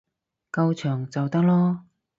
[0.51, 1.81] 夠長就得囉